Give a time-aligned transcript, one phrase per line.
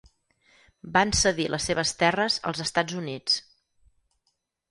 [0.95, 3.37] Van cedir les seves terres als Estats Units.